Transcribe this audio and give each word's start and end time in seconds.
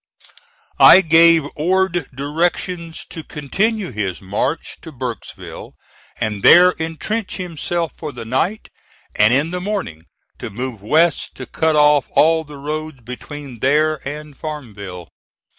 I 0.79 1.01
gave 1.01 1.45
Ord 1.55 2.09
directions 2.15 3.05
to 3.11 3.21
continue 3.23 3.91
his 3.91 4.19
march 4.19 4.77
to 4.81 4.91
Burkesville 4.91 5.75
and 6.19 6.41
there 6.41 6.71
intrench 6.71 7.35
himself 7.37 7.93
for 7.95 8.11
the 8.11 8.25
night, 8.25 8.69
and 9.13 9.31
in 9.31 9.51
the 9.51 9.61
morning 9.61 10.01
to 10.39 10.49
move 10.49 10.81
west 10.81 11.35
to 11.35 11.45
cut 11.45 11.75
off 11.75 12.07
all 12.13 12.43
the 12.43 12.57
roads 12.57 13.01
between 13.01 13.59
there 13.59 13.99
and 14.07 14.35
Farmville. 14.35 15.07